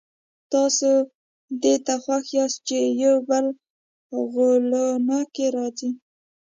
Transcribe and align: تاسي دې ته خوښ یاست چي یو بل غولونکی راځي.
تاسي 0.51 0.93
دې 1.61 1.75
ته 1.85 1.93
خوښ 2.03 2.25
یاست 2.37 2.59
چي 2.67 2.79
یو 3.03 3.15
بل 3.29 3.45
غولونکی 4.31 5.47
راځي. 5.55 5.89